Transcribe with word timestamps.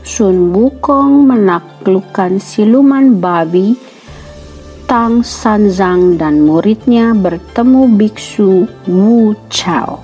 Sun 0.00 0.56
Wukong 0.56 1.28
menaklukkan 1.28 2.40
siluman 2.40 3.20
babi, 3.20 3.76
Tang 4.88 5.20
Sanzang 5.20 6.16
dan 6.16 6.40
muridnya 6.40 7.12
bertemu 7.12 7.84
biksu 8.00 8.64
Wu 8.88 9.36
Chao. 9.52 10.00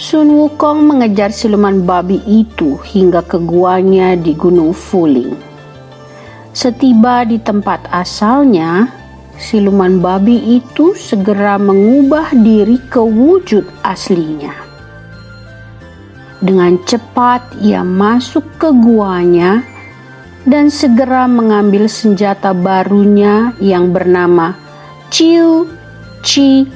Sun 0.00 0.32
Wukong 0.32 0.88
mengejar 0.88 1.36
siluman 1.36 1.84
babi 1.84 2.24
itu 2.24 2.80
hingga 2.80 3.20
ke 3.20 3.36
guanya 3.36 4.16
di 4.16 4.32
Gunung 4.32 4.72
Fuling. 4.72 5.36
Setiba 6.56 7.28
di 7.28 7.36
tempat 7.36 7.84
asalnya, 7.92 8.88
siluman 9.36 10.00
babi 10.00 10.56
itu 10.56 10.96
segera 10.96 11.60
mengubah 11.60 12.32
diri 12.32 12.80
ke 12.88 13.04
wujud 13.04 13.68
aslinya. 13.84 14.65
Dengan 16.36 16.76
cepat 16.84 17.56
ia 17.64 17.80
masuk 17.80 18.44
ke 18.60 18.68
guanya 18.68 19.64
dan 20.46 20.70
segera 20.70 21.26
mengambil 21.26 21.90
senjata 21.90 22.54
barunya 22.54 23.56
yang 23.58 23.90
bernama 23.90 24.54
Chiu 25.08 25.66
Chi 26.20 26.68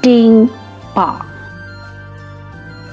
Ding 0.00 0.48
Pa. 0.96 1.26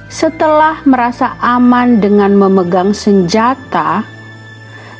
Setelah 0.08 0.80
merasa 0.88 1.36
aman 1.38 2.00
dengan 2.00 2.32
memegang 2.32 2.96
senjata, 2.96 4.04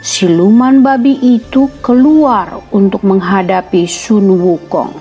siluman 0.04 0.84
babi 0.84 1.16
itu 1.16 1.72
keluar 1.80 2.60
untuk 2.72 3.02
menghadapi 3.02 3.88
Sun 3.88 4.36
Wukong. 4.36 4.92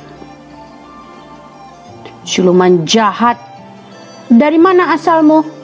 Siluman 2.24 2.84
jahat, 2.84 3.40
dari 4.32 4.60
mana 4.60 4.96
asalmu? 4.96 5.57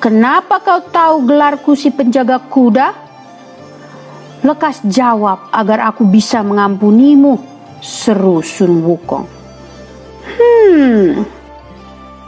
Kenapa 0.00 0.64
kau 0.64 0.80
tahu 0.88 1.28
gelarku 1.28 1.76
si 1.76 1.92
penjaga 1.92 2.40
kuda? 2.40 2.88
Lekas 4.40 4.80
jawab 4.88 5.52
agar 5.52 5.92
aku 5.92 6.08
bisa 6.08 6.40
mengampunimu, 6.40 7.36
seru 7.84 8.40
Sun 8.40 8.80
Wukong. 8.80 9.28
Hmm, 10.24 11.20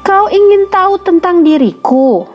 kau 0.04 0.28
ingin 0.28 0.68
tahu 0.68 1.00
tentang 1.00 1.40
diriku? 1.40 2.28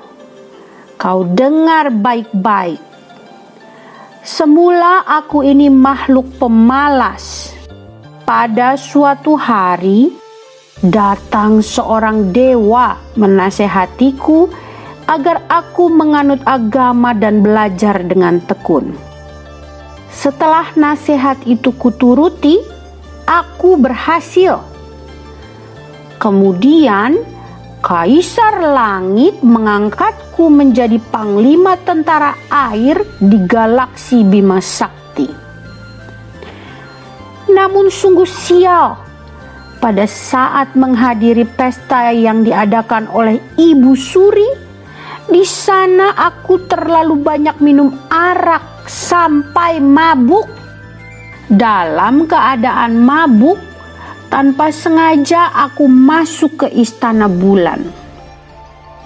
Kau 0.97 1.21
dengar 1.29 1.93
baik-baik. 1.93 2.81
Semula 4.25 5.05
aku 5.05 5.45
ini 5.45 5.69
makhluk 5.69 6.41
pemalas. 6.41 7.53
Pada 8.25 8.73
suatu 8.73 9.37
hari, 9.37 10.09
datang 10.81 11.61
seorang 11.61 12.33
dewa 12.33 12.97
menasehatiku 13.13 14.65
agar 15.07 15.47
aku 15.47 15.87
menganut 15.87 16.43
agama 16.43 17.15
dan 17.15 17.39
belajar 17.39 18.03
dengan 18.03 18.43
tekun. 18.43 18.91
Setelah 20.11 20.75
nasihat 20.75 21.39
itu 21.47 21.71
kuturuti, 21.71 22.59
aku 23.23 23.79
berhasil. 23.79 24.59
Kemudian, 26.19 27.15
Kaisar 27.77 28.59
Langit 28.59 29.39
mengangkatku 29.45 30.49
menjadi 30.51 30.99
panglima 31.13 31.77
tentara 31.79 32.35
air 32.49 32.99
di 33.21 33.37
galaksi 33.47 34.27
Bima 34.27 34.59
Sakti. 34.59 35.29
Namun 37.47 37.87
sungguh 37.87 38.27
sial, 38.27 38.97
pada 39.77 40.03
saat 40.09 40.73
menghadiri 40.73 41.45
pesta 41.47 42.11
yang 42.11 42.41
diadakan 42.41 43.07
oleh 43.13 43.39
Ibu 43.55 43.93
Suri, 43.93 44.66
di 45.27 45.43
sana 45.43 46.15
aku 46.15 46.65
terlalu 46.71 47.19
banyak 47.19 47.59
minum 47.59 47.91
arak 48.07 48.87
sampai 48.87 49.83
mabuk. 49.83 50.47
Dalam 51.47 52.27
keadaan 52.27 52.99
mabuk, 53.03 53.59
tanpa 54.31 54.71
sengaja 54.71 55.51
aku 55.51 55.87
masuk 55.87 56.63
ke 56.63 56.67
istana 56.75 57.27
bulan. 57.31 57.83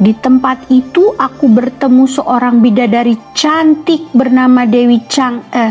Di 0.02 0.18
tempat 0.18 0.66
itu 0.74 1.14
aku 1.14 1.46
bertemu 1.46 2.10
seorang 2.10 2.58
bidadari 2.58 3.14
cantik 3.38 4.10
bernama 4.14 4.66
Dewi 4.66 5.06
Chang'e. 5.06 5.70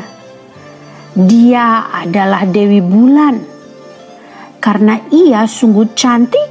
Dia 1.18 1.90
adalah 1.90 2.46
Dewi 2.46 2.78
Bulan. 2.78 3.42
Karena 4.62 4.94
ia 5.10 5.42
sungguh 5.50 5.90
cantik, 5.98 6.46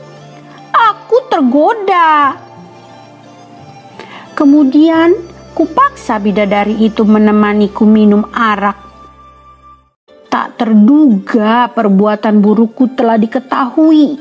aku 0.75 1.31
tergoda 1.31 2.35
Kemudian 4.39 5.19
kupaksa 5.51 6.15
bidadari 6.15 6.79
itu 6.79 7.03
menemaniku 7.03 7.83
minum 7.83 8.23
arak. 8.31 8.79
Tak 10.31 10.55
terduga 10.55 11.67
perbuatan 11.75 12.39
burukku 12.39 12.95
telah 12.95 13.19
diketahui. 13.19 14.15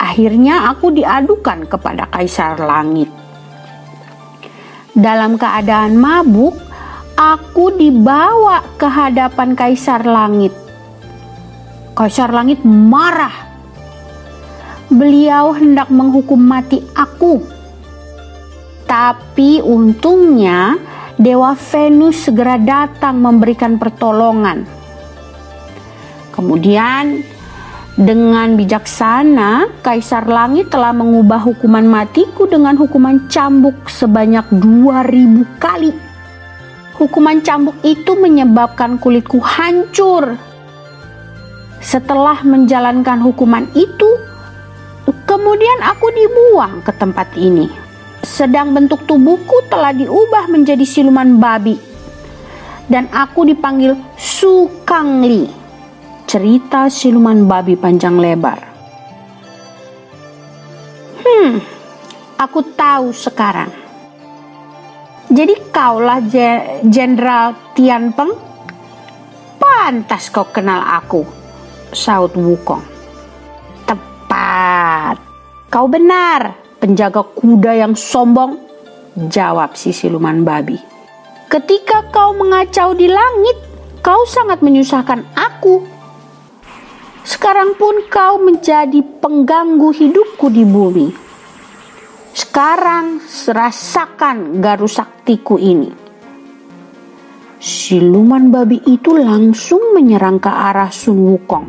Akhirnya 0.00 0.72
aku 0.72 0.96
diadukan 0.96 1.68
kepada 1.68 2.08
Kaisar 2.08 2.56
Langit. 2.56 3.12
Dalam 4.96 5.36
keadaan 5.36 6.00
mabuk, 6.00 6.56
aku 7.20 7.76
dibawa 7.76 8.64
ke 8.80 8.88
hadapan 8.88 9.52
Kaisar 9.52 10.08
Langit. 10.08 10.56
Kaisar 11.92 12.32
Langit 12.32 12.64
marah. 12.64 13.44
Beliau 14.88 15.52
hendak 15.52 15.92
menghukum 15.92 16.40
mati 16.40 16.80
aku 16.96 17.55
tapi 18.86 19.58
untungnya 19.60 20.78
Dewa 21.18 21.58
Venus 21.58 22.30
segera 22.30 22.54
datang 22.56 23.18
memberikan 23.18 23.76
pertolongan. 23.82 24.62
Kemudian 26.30 27.24
dengan 27.96 28.54
bijaksana 28.54 29.80
Kaisar 29.80 30.28
Langit 30.28 30.68
telah 30.68 30.92
mengubah 30.92 31.40
hukuman 31.40 31.88
matiku 31.88 32.46
dengan 32.46 32.76
hukuman 32.76 33.26
cambuk 33.32 33.88
sebanyak 33.90 34.44
2000 34.54 35.42
kali. 35.58 35.92
Hukuman 36.96 37.40
cambuk 37.40 37.76
itu 37.80 38.12
menyebabkan 38.16 39.00
kulitku 39.00 39.40
hancur. 39.40 40.36
Setelah 41.80 42.40
menjalankan 42.44 43.20
hukuman 43.20 43.68
itu, 43.72 44.10
kemudian 45.24 45.80
aku 45.84 46.08
dibuang 46.12 46.84
ke 46.84 46.92
tempat 46.96 47.32
ini 47.36 47.85
sedang 48.26 48.74
bentuk 48.74 49.06
tubuhku 49.06 49.70
telah 49.70 49.94
diubah 49.94 50.50
menjadi 50.50 50.82
siluman 50.82 51.38
babi. 51.38 51.78
Dan 52.90 53.06
aku 53.14 53.46
dipanggil 53.46 53.94
Su 54.18 54.82
Kangli. 54.82 55.46
Cerita 56.26 56.90
siluman 56.90 57.46
babi 57.46 57.78
panjang 57.78 58.18
lebar. 58.18 58.58
Hmm, 61.22 61.62
aku 62.34 62.66
tahu 62.74 63.14
sekarang. 63.14 63.70
Jadi 65.30 65.70
kaulah 65.70 66.22
Jenderal 66.82 67.74
Tianpeng? 67.74 68.30
Pantas 69.58 70.30
kau 70.30 70.46
kenal 70.50 70.82
aku, 70.82 71.26
saut 71.90 72.30
Wukong. 72.34 72.82
Tepat, 73.82 75.18
kau 75.66 75.90
benar 75.90 76.65
penjaga 76.86 77.26
kuda 77.26 77.82
yang 77.82 77.98
sombong? 77.98 78.62
Jawab 79.26 79.74
si 79.74 79.90
siluman 79.90 80.46
babi. 80.46 80.78
Ketika 81.50 82.06
kau 82.14 82.30
mengacau 82.38 82.94
di 82.94 83.10
langit, 83.10 83.58
kau 84.06 84.22
sangat 84.22 84.62
menyusahkan 84.62 85.26
aku. 85.34 85.82
Sekarang 87.26 87.74
pun 87.74 88.06
kau 88.06 88.38
menjadi 88.38 89.02
pengganggu 89.18 89.90
hidupku 89.90 90.46
di 90.46 90.62
bumi. 90.62 91.10
Sekarang 92.30 93.18
serasakan 93.18 94.62
garu 94.62 94.86
saktiku 94.86 95.58
ini. 95.58 95.90
Siluman 97.58 98.54
babi 98.54 98.78
itu 98.86 99.16
langsung 99.16 99.90
menyerang 99.90 100.38
ke 100.38 100.52
arah 100.52 100.92
Sun 100.94 101.18
Wukong. 101.18 101.66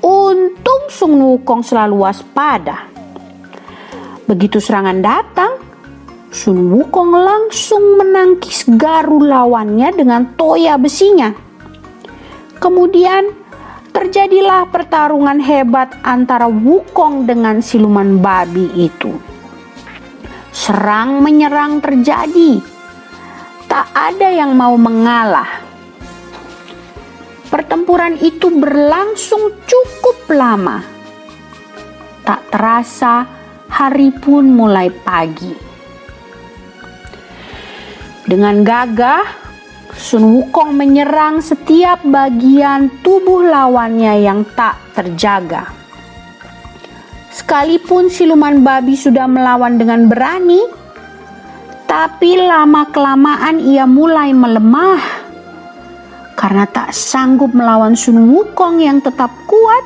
Untung 0.00 0.88
Sun 0.88 1.20
Wukong 1.20 1.60
selalu 1.60 2.06
waspada. 2.06 2.89
Begitu 4.30 4.62
serangan 4.62 5.02
datang, 5.02 5.58
Sun 6.30 6.70
Wukong 6.70 7.10
langsung 7.18 7.98
menangkis 7.98 8.62
garu 8.78 9.26
lawannya 9.26 9.90
dengan 9.90 10.38
toya 10.38 10.78
besinya. 10.78 11.34
Kemudian 12.62 13.34
terjadilah 13.90 14.70
pertarungan 14.70 15.42
hebat 15.42 15.98
antara 16.06 16.46
Wukong 16.46 17.26
dengan 17.26 17.58
siluman 17.58 18.22
babi 18.22 18.70
itu. 18.78 19.10
Serang 20.54 21.18
menyerang 21.26 21.82
terjadi. 21.82 22.62
Tak 23.66 23.90
ada 23.90 24.30
yang 24.30 24.54
mau 24.54 24.78
mengalah. 24.78 25.58
Pertempuran 27.50 28.14
itu 28.22 28.46
berlangsung 28.46 29.58
cukup 29.66 30.30
lama. 30.30 30.78
Tak 32.22 32.46
terasa 32.54 33.39
hari 33.70 34.10
pun 34.10 34.50
mulai 34.50 34.90
pagi. 34.90 35.54
Dengan 38.26 38.66
gagah, 38.66 39.24
Sun 39.96 40.22
Wukong 40.22 40.74
menyerang 40.74 41.42
setiap 41.42 42.02
bagian 42.06 43.02
tubuh 43.02 43.42
lawannya 43.42 44.22
yang 44.22 44.46
tak 44.54 44.78
terjaga. 44.94 45.66
Sekalipun 47.30 48.06
siluman 48.06 48.62
babi 48.62 48.94
sudah 48.94 49.26
melawan 49.26 49.78
dengan 49.78 50.06
berani, 50.06 50.62
tapi 51.90 52.38
lama-kelamaan 52.38 53.58
ia 53.58 53.82
mulai 53.82 54.30
melemah 54.30 55.02
karena 56.38 56.64
tak 56.70 56.94
sanggup 56.94 57.50
melawan 57.50 57.98
Sun 57.98 58.30
Wukong 58.30 58.78
yang 58.78 59.02
tetap 59.02 59.28
kuat. 59.50 59.84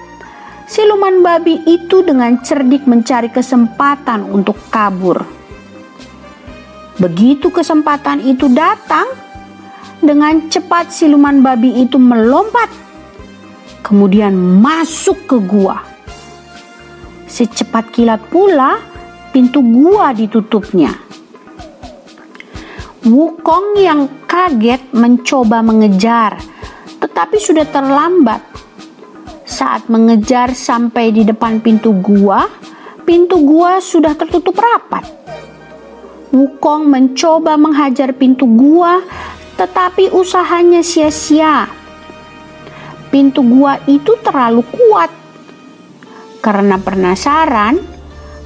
Siluman 0.64 1.20
babi 1.20 1.60
itu 1.68 2.00
dengan 2.00 2.40
cerdik 2.40 2.88
mencari 2.88 3.28
kesempatan 3.28 4.24
untuk 4.32 4.56
kabur. 4.72 5.20
Begitu 6.96 7.52
kesempatan 7.52 8.24
itu 8.24 8.48
datang, 8.48 9.04
dengan 10.00 10.48
cepat 10.48 10.88
siluman 10.88 11.44
babi 11.44 11.84
itu 11.84 12.00
melompat, 12.00 12.72
kemudian 13.84 14.32
masuk 14.36 15.28
ke 15.28 15.36
gua. 15.44 15.84
Secepat 17.28 17.92
kilat 17.92 18.22
pula, 18.32 18.80
pintu 19.36 19.60
gua 19.60 20.16
ditutupnya. 20.16 20.96
Wukong 23.04 23.76
yang 23.76 24.24
kaget 24.24 24.80
mencoba 24.96 25.60
mengejar, 25.60 26.40
tetapi 27.04 27.36
sudah 27.36 27.68
terlambat. 27.68 28.40
Saat 29.54 29.86
mengejar 29.86 30.50
sampai 30.50 31.14
di 31.14 31.22
depan 31.22 31.62
pintu 31.62 31.94
gua, 31.94 32.50
pintu 33.06 33.38
gua 33.46 33.78
sudah 33.78 34.18
tertutup 34.18 34.58
rapat. 34.58 35.06
Wukong 36.34 36.90
mencoba 36.90 37.54
menghajar 37.54 38.10
pintu 38.18 38.50
gua, 38.50 38.98
tetapi 39.54 40.10
usahanya 40.10 40.82
sia-sia. 40.82 41.70
Pintu 43.14 43.46
gua 43.46 43.78
itu 43.86 44.18
terlalu 44.26 44.66
kuat. 44.66 45.14
Karena 46.42 46.74
penasaran, 46.74 47.94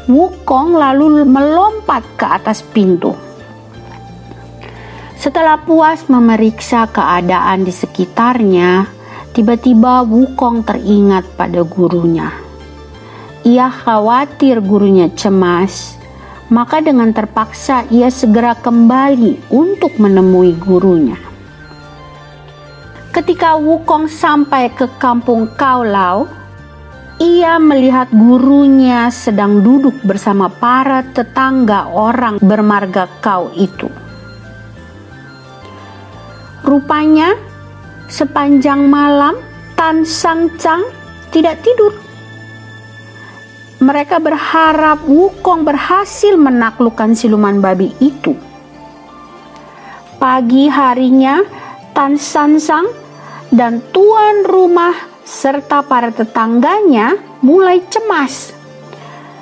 Wukong 0.09 0.73
lalu 0.73 1.21
melompat 1.29 2.01
ke 2.17 2.25
atas 2.25 2.65
pintu. 2.65 3.13
Setelah 5.21 5.61
puas 5.61 6.09
memeriksa 6.09 6.89
keadaan 6.89 7.69
di 7.69 7.69
sekitarnya, 7.69 8.98
tiba-tiba 9.39 10.03
Wukong 10.03 10.67
teringat 10.67 11.23
pada 11.39 11.63
gurunya. 11.63 12.35
Ia 13.47 13.71
khawatir 13.71 14.59
gurunya 14.59 15.07
cemas 15.15 15.99
maka 16.49 16.81
dengan 16.81 17.13
terpaksa 17.13 17.85
ia 17.93 18.09
segera 18.09 18.57
kembali 18.57 19.53
untuk 19.53 20.01
menemui 20.01 20.57
gurunya. 20.57 21.17
Ketika 23.13 23.57
Wukong 23.57 24.09
sampai 24.09 24.73
ke 24.73 24.89
kampung 24.97 25.49
Kaulau, 25.57 26.29
ia 27.21 27.61
melihat 27.61 28.09
gurunya 28.13 29.11
sedang 29.13 29.61
duduk 29.61 29.97
bersama 30.07 30.49
para 30.49 31.05
tetangga 31.05 31.91
orang 31.93 32.41
bermarga 32.41 33.11
kau 33.21 33.53
itu. 33.59 33.91
Rupanya, 36.63 37.33
sepanjang 38.09 38.89
malam 38.89 39.37
Tan 39.77 40.03
Sang 40.03 40.51
Chang 40.59 40.83
tidak 41.31 41.61
tidur 41.63 42.09
mereka 43.79 44.19
berharap 44.19 45.07
Wukong 45.07 45.63
berhasil 45.63 46.35
menaklukkan 46.35 47.15
siluman 47.15 47.63
babi 47.63 47.95
itu. 48.03 48.35
Pagi 50.19 50.67
harinya, 50.67 51.47
Tan 51.95 52.19
San 52.19 52.59
Sang 52.59 52.91
dan 53.55 53.79
tuan 53.95 54.43
rumah 54.43 54.99
serta 55.23 55.87
para 55.87 56.11
tetangganya 56.11 57.15
mulai 57.39 57.79
cemas. 57.87 58.51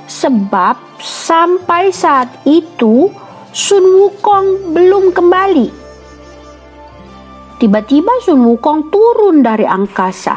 Sebab 0.05 1.01
sampai 1.01 1.89
saat 1.89 2.29
itu 2.45 3.09
Sun 3.57 3.85
Wukong 3.89 4.77
belum 4.77 5.17
kembali. 5.17 5.86
Tiba-tiba 7.57 8.13
Sun 8.21 8.45
Wukong 8.45 8.93
turun 8.93 9.41
dari 9.41 9.65
angkasa. 9.65 10.37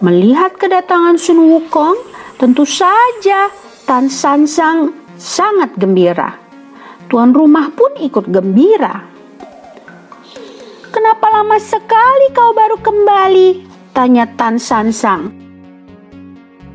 Melihat 0.00 0.56
kedatangan 0.56 1.20
Sun 1.20 1.44
Wukong, 1.52 2.10
Tentu 2.40 2.64
saja 2.64 3.52
Tan 3.84 4.08
San 4.08 4.48
Sang 4.48 4.96
sangat 5.20 5.76
gembira. 5.76 6.40
Tuan 7.12 7.36
rumah 7.36 7.68
pun 7.68 8.00
ikut 8.00 8.32
gembira. 8.32 9.04
Kenapa 10.88 11.28
lama 11.28 11.60
sekali 11.60 12.32
kau 12.32 12.56
baru 12.56 12.80
kembali? 12.80 13.48
Tanya 13.92 14.24
Tan 14.40 14.56
San 14.56 14.88
Sang. 14.88 15.28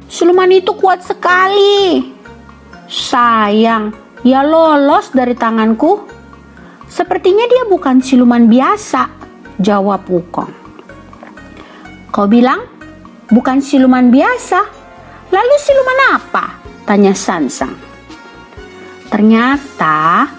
Siluman 0.05 0.53
itu 0.53 0.77
kuat 0.77 1.01
sekali. 1.01 2.13
Sayang, 2.85 3.89
ia 4.21 4.45
lolos 4.45 5.09
dari 5.17 5.33
tanganku. 5.33 6.05
Sepertinya 6.95 7.43
dia 7.43 7.67
bukan 7.67 7.99
siluman 7.99 8.47
biasa, 8.47 9.11
jawab 9.59 10.07
Wukong. 10.07 10.63
Kau 12.15 12.31
bilang 12.31 12.63
bukan 13.27 13.59
siluman 13.59 14.07
biasa, 14.07 14.85
Lalu 15.33 15.55
siluman 15.57 15.99
apa? 16.15 16.45
Tanya 16.85 17.11
Sansang. 17.11 17.73
Ternyata 19.09 20.29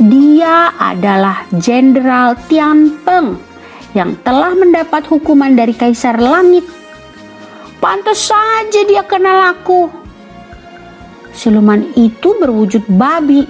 dia 0.00 0.72
adalah 0.74 1.44
Jenderal 1.54 2.34
Tian 2.48 2.98
Peng 3.04 3.38
yang 3.94 4.16
telah 4.26 4.56
mendapat 4.56 5.06
hukuman 5.06 5.52
dari 5.52 5.70
Kaisar 5.76 6.18
Langit. 6.18 6.64
Pantas 7.78 8.26
saja 8.26 8.80
dia 8.88 9.04
kenal 9.04 9.54
aku. 9.54 9.86
Siluman 11.30 11.94
itu 11.94 12.34
berwujud 12.34 12.82
babi 12.90 13.44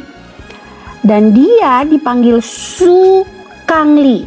dan 1.05 1.37
dia 1.37 1.85
dipanggil 1.85 2.41
Su 2.41 3.23
Kangli. 3.69 4.25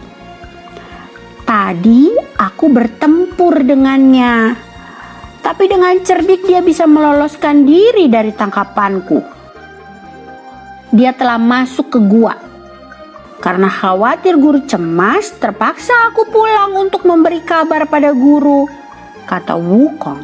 Tadi 1.44 2.14
aku 2.38 2.66
bertempur 2.70 3.66
dengannya 3.66 4.68
tapi 5.48 5.72
dengan 5.72 5.96
cerdik 6.04 6.44
dia 6.44 6.60
bisa 6.60 6.84
meloloskan 6.84 7.64
diri 7.64 8.12
dari 8.12 8.36
tangkapanku. 8.36 9.24
Dia 10.92 11.16
telah 11.16 11.40
masuk 11.40 11.88
ke 11.88 12.00
gua. 12.04 12.36
Karena 13.40 13.72
khawatir 13.72 14.36
guru 14.36 14.66
cemas, 14.68 15.32
terpaksa 15.40 16.12
aku 16.12 16.28
pulang 16.28 16.76
untuk 16.76 17.08
memberi 17.08 17.40
kabar 17.46 17.88
pada 17.88 18.12
guru, 18.12 18.68
kata 19.24 19.56
Wukong. 19.56 20.20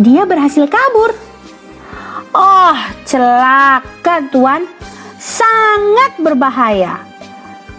Dia 0.00 0.24
berhasil 0.24 0.64
kabur. 0.64 1.23
Oh, 2.34 2.74
celaka 3.06 4.26
tuan. 4.34 4.66
Sangat 5.22 6.18
berbahaya. 6.18 7.00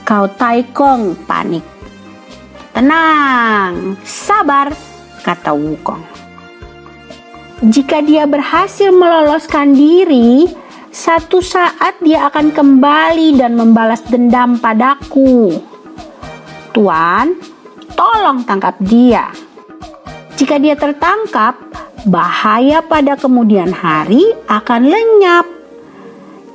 Kau 0.07 0.31
Taikong 0.31 1.13
panik. 1.27 1.61
Tenang, 2.71 3.99
sabar 4.07 4.71
kata 5.23 5.51
Wukong. 5.51 6.03
Jika 7.67 8.03
dia 8.03 8.27
berhasil 8.27 8.91
meloloskan 8.91 9.75
diri, 9.75 10.47
satu 10.91 11.43
saat 11.43 11.99
dia 12.03 12.27
akan 12.31 12.51
kembali 12.55 13.35
dan 13.35 13.55
membalas 13.59 14.03
dendam 14.07 14.59
padaku. 14.59 15.55
Tuan, 16.71 17.35
tolong 17.95 18.43
tangkap 18.47 18.75
dia. 18.83 19.31
Jika 20.35 20.59
dia 20.59 20.75
tertangkap, 20.75 21.55
bahaya 22.05 22.85
pada 22.85 23.17
kemudian 23.17 23.73
hari 23.73 24.21
akan 24.45 24.81
lenyap. 24.85 25.45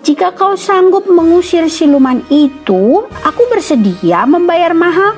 Jika 0.00 0.32
kau 0.32 0.56
sanggup 0.56 1.04
mengusir 1.10 1.68
siluman 1.68 2.24
itu, 2.32 3.04
aku 3.20 3.42
bersedia 3.52 4.24
membayar 4.24 4.72
mahal. 4.72 5.12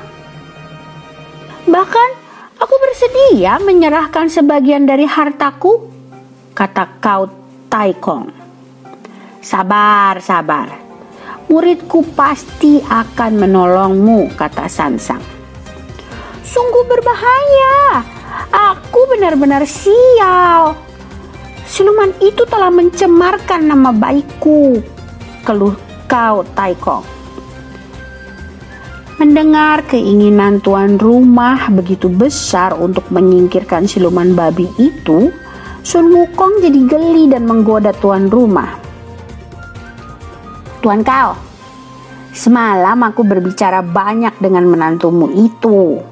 Bahkan 1.70 2.22
Aku 2.62 2.78
bersedia 2.78 3.58
menyerahkan 3.58 4.30
sebagian 4.30 4.86
dari 4.86 5.02
hartaku, 5.02 5.82
kata 6.54 7.02
kau 7.02 7.26
Taikong. 7.66 8.30
Sabar, 9.42 10.22
sabar. 10.22 10.70
Muridku 11.50 12.06
pasti 12.14 12.78
akan 12.78 13.42
menolongmu, 13.42 14.38
kata 14.38 14.70
Sansang. 14.70 15.18
Sungguh 16.46 16.86
berbahaya. 16.86 18.06
Aku 18.52 19.08
benar-benar 19.08 19.64
sial. 19.64 20.76
Siluman 21.64 22.12
itu 22.20 22.44
telah 22.44 22.68
mencemarkan 22.68 23.64
nama 23.64 23.96
baikku, 23.96 24.84
keluh 25.40 25.72
kau 26.04 26.44
Taikong. 26.52 27.00
Mendengar 29.16 29.80
keinginan 29.88 30.60
tuan 30.60 31.00
rumah 31.00 31.72
begitu 31.72 32.12
besar 32.12 32.76
untuk 32.76 33.08
menyingkirkan 33.08 33.88
siluman 33.88 34.36
babi 34.36 34.68
itu, 34.76 35.32
Sun 35.80 36.12
Wukong 36.12 36.60
jadi 36.60 36.80
geli 36.84 37.32
dan 37.32 37.48
menggoda 37.48 37.96
tuan 37.96 38.28
rumah. 38.28 38.76
Tuan 40.84 41.00
kau, 41.00 41.32
semalam 42.36 43.00
aku 43.00 43.24
berbicara 43.24 43.80
banyak 43.80 44.36
dengan 44.42 44.68
menantumu 44.68 45.30
itu. 45.32 46.04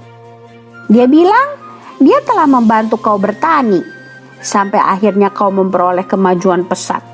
Dia 0.89 1.05
bilang 1.05 1.60
dia 2.01 2.19
telah 2.25 2.49
membantu 2.49 2.97
kau 2.97 3.21
bertani 3.21 3.85
sampai 4.41 4.81
akhirnya 4.81 5.29
kau 5.29 5.53
memperoleh 5.53 6.09
kemajuan 6.09 6.65
pesat. 6.65 7.05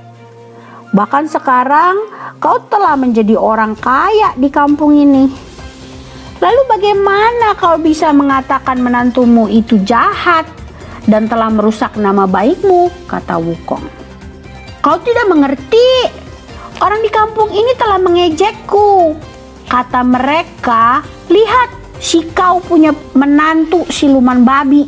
Bahkan 0.95 1.27
sekarang 1.27 1.99
kau 2.39 2.63
telah 2.71 2.95
menjadi 2.95 3.35
orang 3.35 3.75
kaya 3.75 4.31
di 4.39 4.47
kampung 4.47 4.95
ini. 4.95 5.27
Lalu 6.39 6.63
bagaimana 6.71 7.59
kau 7.59 7.75
bisa 7.83 8.15
mengatakan 8.15 8.79
menantumu 8.79 9.51
itu 9.51 9.83
jahat 9.83 10.47
dan 11.11 11.27
telah 11.27 11.51
merusak 11.51 11.99
nama 11.99 12.23
baikmu, 12.31 12.87
kata 13.11 13.43
Wukong. 13.43 13.83
Kau 14.79 14.97
tidak 15.03 15.27
mengerti. 15.27 16.15
Orang 16.77 17.01
di 17.01 17.11
kampung 17.11 17.51
ini 17.51 17.73
telah 17.75 17.97
mengejekku. 17.99 19.17
Kata 19.67 20.05
mereka, 20.05 21.01
lihat 21.27 21.76
si 22.01 22.25
kau 22.33 22.61
punya 22.61 22.93
menantu 23.17 23.85
siluman 23.89 24.45
babi. 24.45 24.85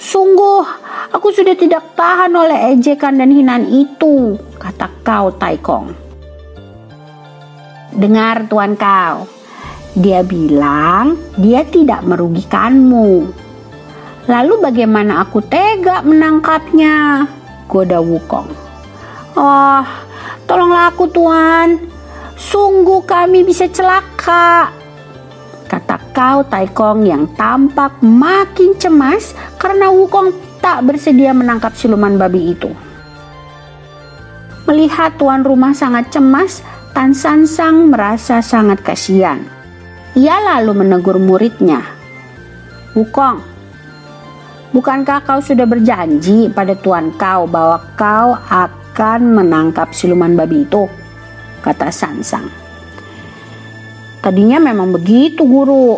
Sungguh, 0.00 0.64
aku 1.12 1.28
sudah 1.28 1.52
tidak 1.54 1.92
tahan 1.92 2.32
oleh 2.32 2.72
ejekan 2.72 3.20
dan 3.20 3.30
hinaan 3.30 3.68
itu, 3.68 4.40
kata 4.56 4.88
kau 5.04 5.28
Taikong. 5.36 5.92
Dengar 7.92 8.48
tuan 8.48 8.80
kau, 8.80 9.28
dia 9.92 10.24
bilang 10.24 11.20
dia 11.36 11.66
tidak 11.68 12.00
merugikanmu. 12.06 13.28
Lalu 14.30 14.54
bagaimana 14.62 15.26
aku 15.26 15.42
tega 15.42 16.00
menangkapnya? 16.06 17.26
Goda 17.66 17.98
Wukong. 17.98 18.48
Oh, 19.34 19.84
tolonglah 20.46 20.94
aku 20.94 21.10
tuan. 21.10 21.76
Sungguh 22.40 23.04
kami 23.04 23.44
bisa 23.44 23.68
celaka 23.68 24.79
kau 26.12 26.44
Taikong 26.46 27.06
yang 27.06 27.30
tampak 27.34 27.98
makin 28.02 28.76
cemas 28.78 29.34
karena 29.56 29.90
Wukong 29.90 30.30
tak 30.60 30.84
bersedia 30.84 31.32
menangkap 31.32 31.72
siluman 31.74 32.20
babi 32.20 32.52
itu. 32.52 32.70
Melihat 34.68 35.18
tuan 35.18 35.42
rumah 35.42 35.74
sangat 35.74 36.14
cemas, 36.14 36.62
Tan 36.94 37.16
San 37.16 37.48
Sang 37.48 37.90
merasa 37.90 38.38
sangat 38.38 38.84
kasihan. 38.86 39.42
Ia 40.14 40.36
lalu 40.42 40.84
menegur 40.84 41.18
muridnya. 41.18 41.82
Wukong, 42.94 43.42
bukankah 44.74 45.22
kau 45.22 45.38
sudah 45.38 45.66
berjanji 45.66 46.50
pada 46.50 46.74
tuan 46.78 47.14
kau 47.14 47.46
bahwa 47.46 47.78
kau 47.94 48.34
akan 48.34 49.20
menangkap 49.42 49.90
siluman 49.94 50.34
babi 50.34 50.66
itu? 50.66 50.86
Kata 51.62 51.90
San 51.90 52.22
Sang. 52.22 52.69
Tadinya 54.20 54.60
memang 54.60 54.92
begitu 54.92 55.48
guru. 55.48 55.96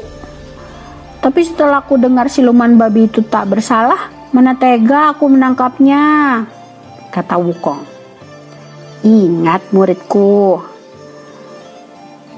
Tapi 1.22 1.40
setelah 1.42 1.82
aku 1.82 1.98
dengar 1.98 2.26
siluman 2.26 2.74
babi 2.74 3.06
itu 3.06 3.22
tak 3.22 3.50
bersalah, 3.50 4.10
mana 4.34 4.58
tega 4.58 5.14
aku 5.14 5.30
menangkapnya, 5.30 6.42
kata 7.14 7.38
Wukong. 7.38 7.82
Ingat 9.02 9.70
muridku, 9.74 10.62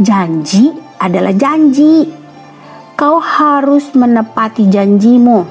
janji 0.00 0.72
adalah 1.00 1.32
janji. 1.36 2.08
Kau 2.94 3.18
harus 3.18 3.90
menepati 3.92 4.70
janjimu. 4.70 5.44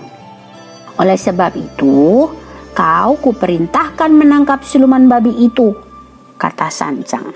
Oleh 0.98 1.18
sebab 1.18 1.58
itu, 1.58 2.30
kau 2.74 3.12
kuperintahkan 3.18 4.10
menangkap 4.14 4.62
siluman 4.66 5.10
babi 5.10 5.34
itu, 5.42 5.74
kata 6.40 6.70
Sancang. 6.70 7.34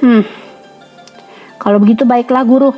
Hmm, 0.00 0.24
kalau 1.60 1.76
begitu 1.76 2.08
baiklah 2.08 2.40
guru. 2.48 2.72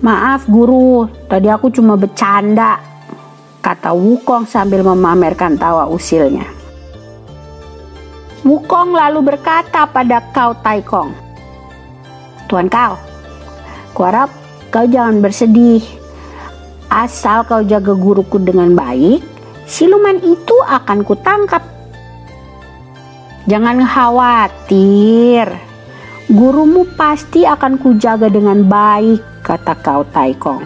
Maaf 0.00 0.46
guru, 0.46 1.10
tadi 1.26 1.50
aku 1.50 1.68
cuma 1.74 1.98
bercanda, 1.98 2.80
kata 3.60 3.92
Wukong 3.92 4.48
sambil 4.48 4.80
memamerkan 4.80 5.58
tawa 5.58 5.84
usilnya. 5.90 6.46
Wukong 8.40 8.96
lalu 8.96 9.34
berkata 9.34 9.84
pada 9.84 10.24
Kau 10.32 10.56
Taikong, 10.64 11.12
Tuan 12.48 12.72
kau, 12.72 12.96
kuharap 13.92 14.32
kau 14.72 14.88
jangan 14.88 15.20
bersedih. 15.20 15.84
Asal 16.88 17.44
kau 17.44 17.62
jaga 17.62 17.92
guruku 17.94 18.40
dengan 18.40 18.72
baik, 18.74 19.22
siluman 19.68 20.18
itu 20.24 20.56
akan 20.64 21.04
kutangkap. 21.04 21.62
Jangan 23.46 23.84
khawatir, 23.84 25.69
Gurumu 26.30 26.86
pasti 26.94 27.42
akan 27.42 27.74
kujaga 27.74 28.30
dengan 28.30 28.62
baik, 28.62 29.42
kata 29.42 29.74
kau 29.82 30.06
Taikong. 30.14 30.62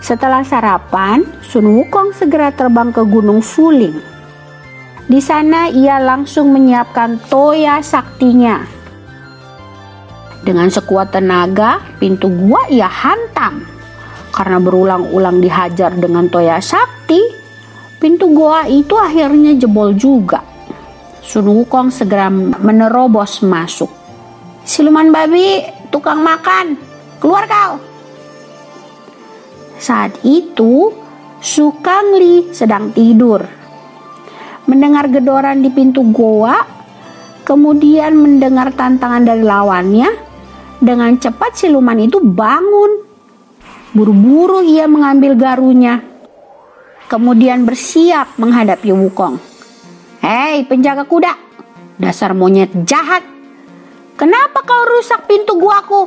Setelah 0.00 0.40
sarapan, 0.40 1.20
Sun 1.44 1.68
Wukong 1.68 2.16
segera 2.16 2.48
terbang 2.48 2.96
ke 2.96 3.04
Gunung 3.04 3.44
Suling. 3.44 4.00
Di 5.04 5.20
sana 5.20 5.68
ia 5.68 6.00
langsung 6.00 6.48
menyiapkan 6.48 7.20
toya 7.28 7.84
saktinya. 7.84 8.64
Dengan 10.48 10.72
sekuat 10.72 11.12
tenaga, 11.12 11.84
pintu 12.00 12.32
gua 12.32 12.64
ia 12.72 12.88
hantam. 12.88 13.68
Karena 14.32 14.56
berulang-ulang 14.64 15.44
dihajar 15.44 15.92
dengan 15.92 16.24
toya 16.32 16.56
sakti, 16.56 17.20
pintu 18.00 18.32
gua 18.32 18.64
itu 18.64 18.96
akhirnya 18.96 19.60
jebol 19.60 19.92
juga. 19.92 20.40
Sun 21.20 21.46
Wukong 21.46 21.92
segera 21.92 22.32
menerobos 22.32 23.44
masuk. 23.44 23.92
Siluman 24.64 25.12
babi, 25.12 25.60
tukang 25.92 26.24
makan, 26.24 26.76
keluar 27.20 27.44
kau. 27.44 27.80
Saat 29.80 30.20
itu, 30.24 30.92
Su 31.40 31.72
Kangli 31.80 32.52
sedang 32.52 32.92
tidur. 32.92 33.40
Mendengar 34.68 35.08
gedoran 35.08 35.64
di 35.64 35.72
pintu 35.72 36.04
goa, 36.12 36.60
kemudian 37.48 38.12
mendengar 38.16 38.72
tantangan 38.76 39.24
dari 39.24 39.40
lawannya, 39.40 40.08
dengan 40.80 41.16
cepat 41.16 41.56
siluman 41.56 41.96
itu 42.00 42.20
bangun. 42.20 43.08
Buru-buru 43.90 44.62
ia 44.62 44.86
mengambil 44.86 45.34
garunya, 45.34 45.98
kemudian 47.10 47.66
bersiap 47.66 48.38
menghadapi 48.38 48.94
Wukong. 48.94 49.49
Hei 50.20 50.68
penjaga 50.68 51.08
kuda, 51.08 51.32
dasar 51.96 52.36
monyet 52.36 52.68
jahat. 52.84 53.24
Kenapa 54.20 54.60
kau 54.68 54.84
rusak 54.92 55.24
pintu 55.24 55.56
guaku? 55.56 56.04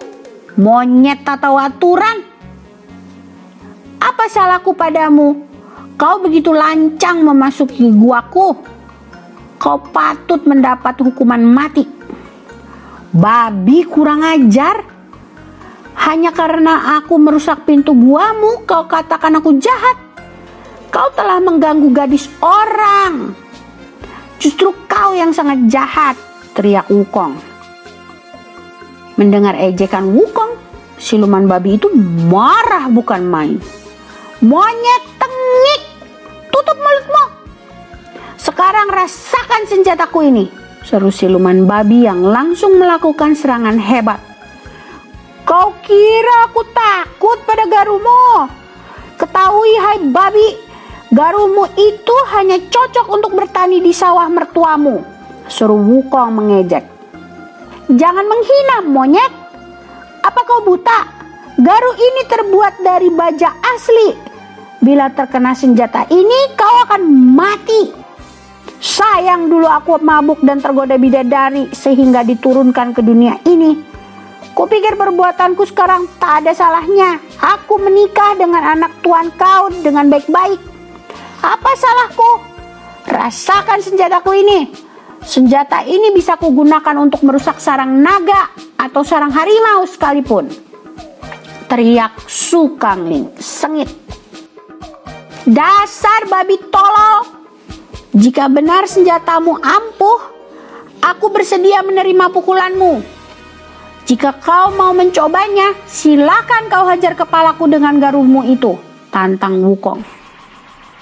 Monyet 0.62 1.26
tak 1.26 1.42
tahu 1.42 1.58
aturan. 1.58 2.22
Apa 3.98 4.30
salahku 4.30 4.78
padamu? 4.78 5.50
Kau 5.98 6.22
begitu 6.22 6.54
lancang 6.54 7.26
memasuki 7.26 7.90
guaku. 7.90 8.54
Kau 9.58 9.82
patut 9.82 10.46
mendapat 10.46 10.94
hukuman 11.02 11.42
mati. 11.42 11.90
Babi 13.10 13.82
kurang 13.90 14.22
ajar. 14.22 14.94
Hanya 16.06 16.30
karena 16.30 17.02
aku 17.02 17.18
merusak 17.18 17.66
pintu 17.66 17.98
guamu, 17.98 18.62
kau 18.70 18.86
katakan 18.86 19.42
aku 19.42 19.58
jahat. 19.58 19.98
Kau 20.94 21.10
telah 21.18 21.42
mengganggu 21.42 21.90
gadis 21.90 22.30
orang. 22.46 23.43
Justru 24.44 24.76
kau 24.92 25.16
yang 25.16 25.32
sangat 25.32 25.72
jahat, 25.72 26.20
teriak 26.52 26.84
Wukong. 26.92 27.40
Mendengar 29.16 29.56
ejekan 29.56 30.12
Wukong, 30.12 30.60
siluman 31.00 31.48
babi 31.48 31.80
itu 31.80 31.88
marah 32.28 32.92
bukan 32.92 33.24
main. 33.24 33.56
Monyet 34.44 35.04
tengik, 35.16 35.82
tutup 36.52 36.76
mulutmu. 36.76 37.24
Sekarang 38.36 38.92
rasakan 38.92 39.64
senjataku 39.64 40.28
ini, 40.28 40.52
seru 40.84 41.08
siluman 41.08 41.64
babi 41.64 42.04
yang 42.04 42.20
langsung 42.20 42.76
melakukan 42.76 43.40
serangan 43.40 43.80
hebat. 43.80 44.20
Kau 45.48 45.72
kira 45.80 46.52
aku 46.52 46.68
takut 46.76 47.40
pada 47.48 47.64
garumu? 47.64 48.52
Ketahui 49.16 49.72
hai 49.80 50.04
babi, 50.12 50.73
Garumu 51.14 51.70
itu 51.78 52.16
hanya 52.34 52.58
cocok 52.58 53.06
untuk 53.14 53.38
bertani 53.38 53.78
di 53.78 53.94
sawah 53.94 54.26
mertuamu. 54.34 55.06
Suruh 55.46 55.78
Wukong 55.78 56.34
mengejek. 56.34 56.82
Jangan 57.86 58.26
menghina 58.26 58.82
monyet. 58.82 59.30
Apa 60.26 60.42
kau 60.42 60.66
buta? 60.66 61.06
Garu 61.62 61.94
ini 61.94 62.22
terbuat 62.26 62.82
dari 62.82 63.14
baja 63.14 63.54
asli. 63.62 64.18
Bila 64.82 65.14
terkena 65.14 65.54
senjata 65.54 66.10
ini, 66.10 66.58
kau 66.58 66.82
akan 66.90 67.06
mati. 67.38 67.94
Sayang 68.82 69.54
dulu 69.54 69.70
aku 69.70 70.02
mabuk 70.02 70.42
dan 70.42 70.66
tergoda 70.66 70.98
bidadari 70.98 71.70
sehingga 71.78 72.26
diturunkan 72.26 72.90
ke 72.98 73.06
dunia 73.06 73.38
ini. 73.46 73.78
Kupikir 74.58 74.98
perbuatanku 74.98 75.62
sekarang 75.70 76.10
tak 76.18 76.42
ada 76.42 76.58
salahnya. 76.58 77.22
Aku 77.38 77.78
menikah 77.78 78.34
dengan 78.34 78.66
anak 78.66 78.98
tuan 79.06 79.30
kau 79.38 79.70
dengan 79.86 80.10
baik-baik. 80.10 80.73
Apa 81.44 81.76
salahku? 81.76 82.32
Rasakan 83.04 83.84
senjataku 83.84 84.32
ini. 84.32 84.72
Senjata 85.24 85.84
ini 85.84 86.16
bisa 86.16 86.40
kugunakan 86.40 86.96
untuk 87.04 87.20
merusak 87.28 87.60
sarang 87.60 88.00
naga 88.00 88.48
atau 88.80 89.04
sarang 89.04 89.32
harimau 89.32 89.84
sekalipun. 89.84 90.48
Teriak 91.68 92.16
Sukangling 92.32 93.36
sengit. 93.40 93.92
Dasar 95.44 96.32
babi 96.32 96.56
tolol. 96.72 97.44
Jika 98.16 98.48
benar 98.48 98.88
senjatamu 98.88 99.60
ampuh, 99.60 100.20
aku 101.04 101.28
bersedia 101.28 101.84
menerima 101.84 102.32
pukulanmu. 102.32 103.04
Jika 104.08 104.40
kau 104.40 104.72
mau 104.76 104.96
mencobanya, 104.96 105.76
silakan 105.88 106.72
kau 106.72 106.88
hajar 106.88 107.16
kepalaku 107.16 107.68
dengan 107.68 108.00
garumu 108.00 108.44
itu, 108.48 108.76
tantang 109.12 109.60
Wukong. 109.64 110.23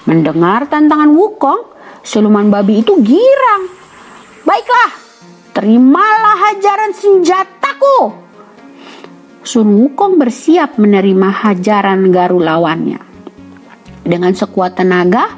Mendengar 0.06 0.66
tantangan 0.66 1.14
Wukong, 1.14 1.60
siluman 2.02 2.50
babi 2.50 2.82
itu 2.82 2.98
girang 3.02 3.82
Baiklah, 4.42 4.90
terimalah 5.54 6.36
hajaran 6.50 6.90
senjataku. 6.90 8.10
Sun 9.46 9.70
Wukong 9.78 10.18
bersiap 10.18 10.82
menerima 10.82 11.30
hajaran 11.30 12.10
garu 12.10 12.42
lawannya. 12.42 12.98
Dengan 14.02 14.34
sekuat 14.34 14.82
tenaga, 14.82 15.30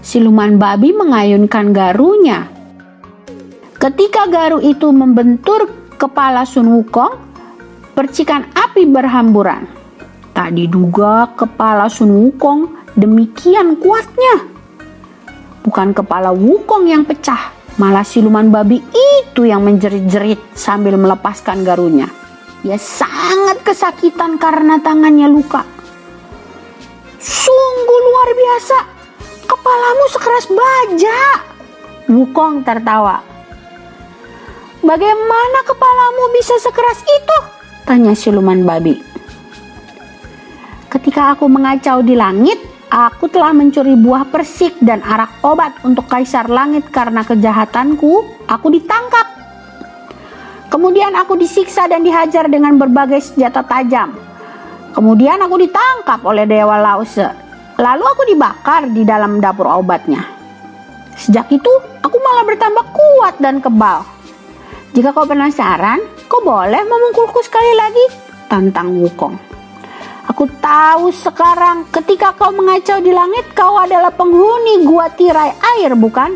siluman 0.00 0.56
babi 0.56 0.96
mengayunkan 0.96 1.76
garunya. 1.76 2.48
Ketika 3.76 4.24
garu 4.32 4.64
itu 4.64 4.88
membentur 4.88 5.68
kepala 6.00 6.48
Sun 6.48 6.72
Wukong, 6.72 7.12
percikan 7.92 8.48
api 8.56 8.88
berhamburan. 8.88 9.68
Tak 10.36 10.52
diduga 10.52 11.32
kepala 11.32 11.88
Sun 11.88 12.12
Wukong 12.12 12.92
demikian 12.92 13.80
kuatnya. 13.80 14.44
Bukan 15.64 15.96
kepala 15.96 16.36
Wukong 16.36 16.84
yang 16.92 17.08
pecah, 17.08 17.56
Malah 17.76 18.08
siluman 18.08 18.48
babi 18.48 18.80
itu 18.96 19.44
yang 19.44 19.60
menjerit-jerit 19.60 20.40
sambil 20.56 20.96
melepaskan 20.96 21.60
garunya. 21.60 22.08
Dia 22.64 22.80
sangat 22.80 23.60
kesakitan 23.60 24.40
karena 24.40 24.80
tangannya 24.80 25.28
luka. 25.28 25.60
Sungguh 27.20 28.00
luar 28.00 28.28
biasa, 28.32 28.78
kepalamu 29.44 30.04
sekeras 30.08 30.46
baja. 30.48 31.20
Wukong 32.08 32.64
tertawa. 32.64 33.20
Bagaimana 34.80 35.58
kepalamu 35.68 36.32
bisa 36.32 36.56
sekeras 36.56 37.04
itu? 37.04 37.38
Tanya 37.84 38.16
siluman 38.16 38.64
babi. 38.64 39.15
Ketika 40.96 41.36
aku 41.36 41.44
mengacau 41.44 42.00
di 42.00 42.16
langit, 42.16 42.56
Aku 42.86 43.26
telah 43.26 43.50
mencuri 43.50 43.98
buah 43.98 44.30
persik 44.30 44.78
dan 44.78 45.02
arak 45.02 45.42
obat 45.42 45.74
untuk 45.82 46.06
kaisar 46.06 46.46
langit 46.46 46.86
karena 46.94 47.26
kejahatanku. 47.26 48.46
Aku 48.46 48.70
ditangkap. 48.70 49.26
Kemudian 50.70 51.18
aku 51.18 51.34
disiksa 51.34 51.90
dan 51.90 52.06
dihajar 52.06 52.46
dengan 52.46 52.78
berbagai 52.78 53.18
senjata 53.18 53.66
tajam. 53.66 54.14
Kemudian 54.94 55.42
aku 55.42 55.66
ditangkap 55.66 56.22
oleh 56.22 56.46
Dewa 56.46 56.78
Lause. 56.78 57.26
Lalu 57.74 58.04
aku 58.06 58.22
dibakar 58.30 58.86
di 58.86 59.02
dalam 59.02 59.42
dapur 59.42 59.66
obatnya. 59.66 60.22
Sejak 61.18 61.50
itu, 61.50 61.72
aku 62.06 62.16
malah 62.22 62.46
bertambah 62.46 62.86
kuat 62.94 63.34
dan 63.42 63.58
kebal. 63.58 64.06
Jika 64.94 65.10
kau 65.10 65.26
penasaran, 65.26 65.98
kau 66.30 66.38
boleh 66.38 66.86
memungkulku 66.86 67.42
sekali 67.42 67.74
lagi, 67.74 68.04
tantang 68.46 68.94
Wukong. 68.94 69.55
Aku 70.26 70.50
tahu 70.58 71.14
sekarang 71.14 71.86
ketika 71.94 72.34
kau 72.34 72.50
mengacau 72.50 72.98
di 72.98 73.14
langit 73.14 73.46
kau 73.54 73.78
adalah 73.78 74.10
penghuni 74.10 74.82
gua 74.82 75.06
tirai 75.14 75.54
air 75.78 75.94
bukan? 75.94 76.34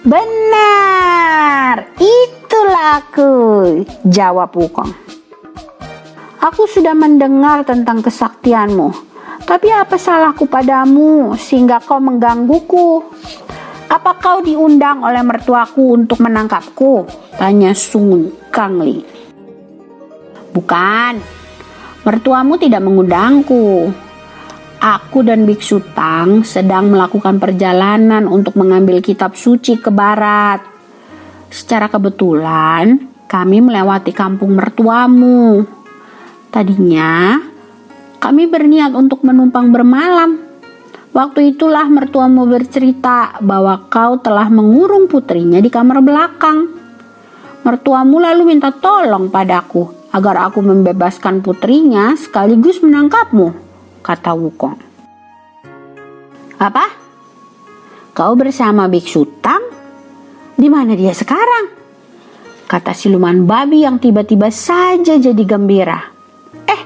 Benar, 0.00 1.92
itulah 2.00 3.04
aku, 3.04 3.34
jawab 4.08 4.54
Wukong. 4.56 4.88
Aku 6.40 6.64
sudah 6.64 6.96
mendengar 6.96 7.68
tentang 7.68 8.00
kesaktianmu, 8.00 8.88
tapi 9.44 9.68
apa 9.68 10.00
salahku 10.00 10.48
padamu 10.48 11.36
sehingga 11.36 11.84
kau 11.84 12.00
menggangguku? 12.00 13.04
Apa 13.90 14.16
kau 14.16 14.38
diundang 14.40 15.04
oleh 15.04 15.20
mertuaku 15.20 16.00
untuk 16.00 16.22
menangkapku? 16.22 17.04
Tanya 17.36 17.76
Sun 17.76 18.32
Kangli. 18.48 19.02
Bukan, 20.54 21.39
Mertuamu 22.00 22.56
tidak 22.56 22.80
mengundangku. 22.80 23.92
Aku 24.80 25.20
dan 25.20 25.44
Biksu 25.44 25.84
Tang 25.92 26.40
sedang 26.48 26.88
melakukan 26.88 27.36
perjalanan 27.36 28.24
untuk 28.24 28.56
mengambil 28.56 29.04
kitab 29.04 29.36
suci 29.36 29.76
ke 29.76 29.92
barat. 29.92 30.64
Secara 31.52 31.92
kebetulan, 31.92 33.04
kami 33.28 33.60
melewati 33.60 34.16
kampung 34.16 34.56
mertuamu. 34.56 35.68
Tadinya, 36.48 37.36
kami 38.16 38.48
berniat 38.48 38.96
untuk 38.96 39.20
menumpang 39.20 39.68
bermalam. 39.68 40.40
Waktu 41.12 41.52
itulah 41.52 41.84
mertuamu 41.84 42.48
bercerita 42.48 43.36
bahwa 43.44 43.92
kau 43.92 44.16
telah 44.16 44.48
mengurung 44.48 45.04
putrinya 45.04 45.60
di 45.60 45.68
kamar 45.68 46.00
belakang. 46.00 46.64
Mertuamu 47.60 48.16
lalu 48.16 48.56
minta 48.56 48.72
tolong 48.72 49.28
padaku 49.28 49.99
agar 50.10 50.50
aku 50.50 50.58
membebaskan 50.62 51.38
putrinya 51.42 52.14
sekaligus 52.18 52.82
menangkapmu, 52.82 53.54
kata 54.02 54.34
Wukong. 54.34 54.76
Apa? 56.58 56.84
Kau 58.10 58.34
bersama 58.34 58.90
Biksu 58.90 59.24
Tang? 59.38 59.62
Di 60.58 60.66
mana 60.66 60.98
dia 60.98 61.14
sekarang? 61.14 61.72
Kata 62.66 62.92
siluman 62.92 63.46
babi 63.46 63.86
yang 63.86 63.96
tiba-tiba 64.02 64.50
saja 64.52 65.16
jadi 65.16 65.42
gembira. 65.46 65.98
Eh, 66.68 66.82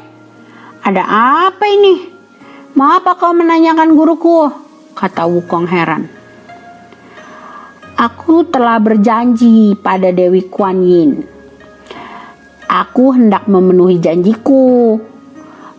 ada 0.85 1.05
apa 1.49 1.65
ini? 1.67 2.13
Mengapa 2.77 3.19
kau 3.19 3.35
menanyakan 3.35 3.93
guruku? 3.97 4.49
Kata 4.95 5.27
Wukong 5.27 5.67
heran. 5.67 6.07
Aku 7.95 8.47
telah 8.47 8.79
berjanji 8.79 9.75
pada 9.79 10.11
Dewi 10.11 10.51
Kuan 10.51 10.83
Yin 10.83 11.34
Aku 12.75 13.15
hendak 13.15 13.47
memenuhi 13.47 14.03
janjiku. 14.03 14.99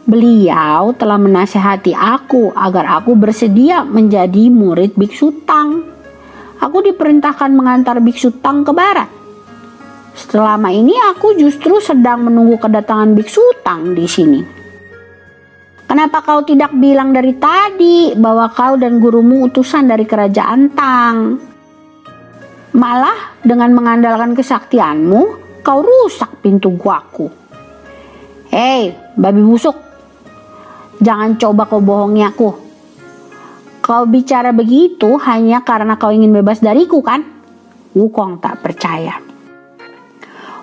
Beliau 0.08 0.96
telah 0.96 1.20
menasehati 1.20 1.92
aku 1.92 2.56
agar 2.56 3.04
aku 3.04 3.20
bersedia 3.20 3.84
menjadi 3.84 4.48
murid 4.48 4.96
Biksu 4.96 5.44
Tang. 5.44 5.84
Aku 6.64 6.80
diperintahkan 6.80 7.52
mengantar 7.52 8.00
Biksu 8.00 8.40
Tang 8.40 8.64
ke 8.64 8.72
barat. 8.72 9.12
Selama 10.16 10.72
ini 10.72 10.96
aku 11.12 11.36
justru 11.36 11.84
sedang 11.84 12.32
menunggu 12.32 12.56
kedatangan 12.64 13.12
Biksu 13.12 13.44
Tang 13.60 13.92
di 13.92 14.08
sini. 14.08 14.40
Kenapa 15.84 16.24
kau 16.24 16.48
tidak 16.48 16.72
bilang 16.80 17.12
dari 17.12 17.36
tadi 17.36 18.16
bahwa 18.16 18.48
kau 18.56 18.80
dan 18.80 19.04
gurumu 19.04 19.52
utusan 19.52 19.92
dari 19.92 20.08
kerajaan 20.08 20.72
Tang? 20.72 21.18
Malah 22.72 23.36
dengan 23.44 23.76
mengandalkan 23.76 24.32
kesaktianmu, 24.32 25.45
kau 25.66 25.82
rusak 25.82 26.46
pintu 26.46 26.70
guaku. 26.78 27.26
Hei, 28.54 28.94
babi 29.18 29.42
busuk. 29.42 29.74
Jangan 31.02 31.42
coba 31.42 31.66
kau 31.66 31.82
bohongi 31.82 32.22
aku. 32.22 32.50
Kau 33.82 34.06
bicara 34.06 34.54
begitu 34.54 35.18
hanya 35.26 35.66
karena 35.66 35.98
kau 35.98 36.14
ingin 36.14 36.30
bebas 36.30 36.62
dariku 36.62 37.02
kan? 37.02 37.26
Wukong 37.98 38.38
tak 38.38 38.62
percaya. 38.62 39.18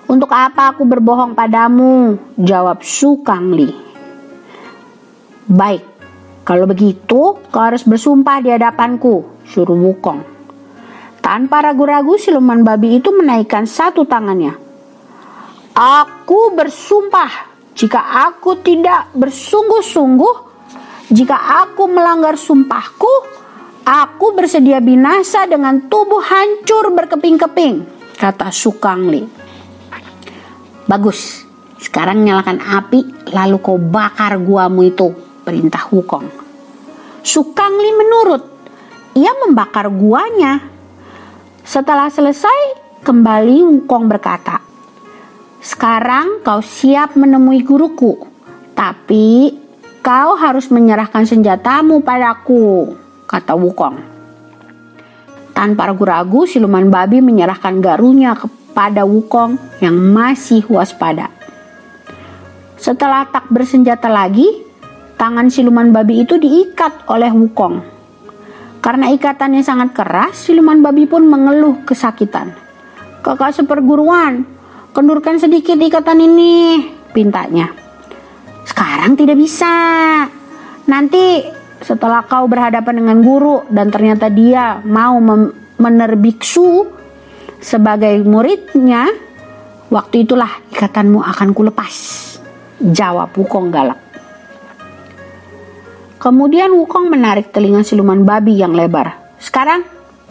Untuk 0.07 0.31
apa 0.31 0.71
aku 0.71 0.87
berbohong 0.87 1.35
padamu? 1.35 2.15
Jawab 2.39 2.79
Su 2.87 3.19
Kangli. 3.27 3.67
Baik, 5.43 5.83
kalau 6.47 6.63
begitu 6.63 7.43
kau 7.51 7.63
harus 7.63 7.83
bersumpah 7.83 8.39
di 8.39 8.55
hadapanku, 8.55 9.43
suruh 9.43 9.75
Wukong. 9.75 10.23
Tanpa 11.19 11.63
ragu-ragu 11.63 12.15
siluman 12.15 12.63
babi 12.63 12.99
itu 12.99 13.11
menaikkan 13.11 13.67
satu 13.67 14.03
tangannya. 14.03 14.63
Aku 15.73 16.53
bersumpah 16.53 17.49
jika 17.73 18.29
aku 18.29 18.61
tidak 18.61 19.09
bersungguh-sungguh, 19.17 20.35
jika 21.09 21.65
aku 21.65 21.89
melanggar 21.89 22.37
sumpahku, 22.37 23.33
Aku 23.83 24.31
bersedia 24.31 24.79
binasa 24.79 25.43
dengan 25.43 25.91
tubuh 25.91 26.23
hancur 26.23 26.95
berkeping-keping, 26.95 27.83
kata 28.15 28.47
Sukangli. 28.47 29.27
Bagus, 30.87 31.43
sekarang 31.83 32.23
nyalakan 32.23 32.63
api 32.63 33.27
lalu 33.35 33.59
kau 33.59 33.75
bakar 33.75 34.39
guamu 34.39 34.87
itu, 34.87 35.11
perintah 35.43 35.83
Wukong. 35.91 36.31
Sukangli 37.27 37.91
menurut. 37.91 38.43
Ia 39.19 39.35
membakar 39.43 39.91
guanya. 39.91 40.63
Setelah 41.67 42.07
selesai, 42.07 42.59
kembali 43.03 43.67
Wukong 43.67 44.07
berkata, 44.07 44.63
Sekarang 45.63 46.43
kau 46.43 46.59
siap 46.59 47.15
menemui 47.15 47.63
guruku, 47.63 48.19
tapi 48.75 49.55
kau 50.03 50.35
harus 50.35 50.67
menyerahkan 50.67 51.23
senjatamu 51.23 52.03
padaku 52.03 52.91
kata 53.23 53.55
Wukong. 53.55 53.95
Tanpa 55.55 55.87
ragu-ragu, 55.87 56.43
siluman 56.43 56.91
babi 56.91 57.23
menyerahkan 57.23 57.79
garunya 57.79 58.35
kepada 58.35 59.07
Wukong 59.07 59.55
yang 59.79 59.95
masih 59.95 60.67
waspada. 60.67 61.31
Setelah 62.75 63.31
tak 63.31 63.47
bersenjata 63.47 64.11
lagi, 64.11 64.67
tangan 65.15 65.47
siluman 65.47 65.95
babi 65.95 66.27
itu 66.27 66.35
diikat 66.35 67.07
oleh 67.07 67.31
Wukong. 67.31 67.79
Karena 68.83 69.07
ikatannya 69.15 69.63
sangat 69.63 69.95
keras, 69.95 70.43
siluman 70.43 70.83
babi 70.83 71.07
pun 71.07 71.23
mengeluh 71.23 71.87
kesakitan. 71.87 72.51
Kakak 73.23 73.55
seperguruan, 73.55 74.52
kendurkan 74.93 75.41
sedikit 75.41 75.75
ikatan 75.75 76.21
ini, 76.21 76.85
pintanya. 77.11 77.73
Sekarang 78.63 79.17
tidak 79.17 79.35
bisa. 79.41 79.73
Nanti 80.85 81.43
setelah 81.83 82.23
kau 82.23 82.47
berhadapan 82.47 83.03
dengan 83.03 83.17
guru 83.25 83.65
dan 83.67 83.91
ternyata 83.91 84.31
dia 84.31 84.79
mau 84.85 85.19
menerbiksu 85.81 86.87
sebagai 87.59 88.21
muridnya, 88.23 89.09
waktu 89.89 90.23
itulah 90.23 90.61
ikatanmu 90.71 91.19
akan 91.19 91.49
kulepas. 91.51 91.95
Jawab 92.83 93.33
Wukong 93.33 93.73
galak. 93.73 93.99
Kemudian 96.21 96.71
Wukong 96.71 97.11
menarik 97.11 97.51
telinga 97.51 97.83
siluman 97.83 98.23
babi 98.23 98.55
yang 98.55 98.71
lebar. 98.71 99.35
Sekarang, 99.41 99.83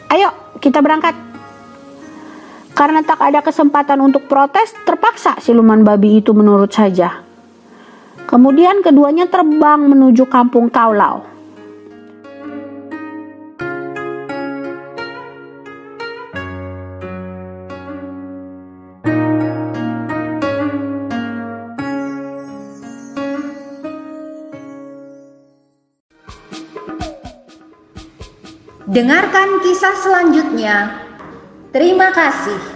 ayo 0.09 0.57
kita 0.57 0.81
berangkat. 0.81 1.32
Karena 2.73 3.05
tak 3.05 3.21
ada 3.21 3.45
kesempatan 3.45 4.01
untuk 4.01 4.27
protes, 4.27 4.73
terpaksa 4.89 5.37
siluman 5.39 5.85
babi 5.85 6.25
itu 6.25 6.33
menurut 6.33 6.73
saja. 6.73 7.21
Kemudian 8.25 8.81
keduanya 8.81 9.29
terbang 9.29 9.85
menuju 9.93 10.25
kampung 10.25 10.73
Taulau. 10.73 11.29
Dengarkan 28.93 29.65
kisah 29.65 29.97
selanjutnya. 29.97 31.02
Terima 31.73 32.13
kasih. 32.13 32.72